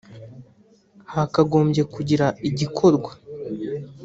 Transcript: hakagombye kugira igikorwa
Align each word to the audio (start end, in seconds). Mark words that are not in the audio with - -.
hakagombye 1.13 1.81
kugira 1.93 2.25
igikorwa 2.49 3.11